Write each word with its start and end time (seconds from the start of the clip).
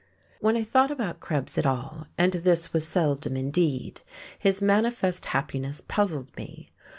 When 0.39 0.57
I 0.57 0.63
thought 0.63 0.89
about 0.89 1.19
Krebs 1.19 1.59
at 1.59 1.65
all, 1.67 2.07
and 2.17 2.33
this 2.33 2.73
was 2.73 2.87
seldom 2.87 3.37
indeed, 3.37 4.01
his 4.39 4.59
manifest 4.59 5.27
happiness 5.27 5.79
puzzled 5.79 6.35
me. 6.35 6.71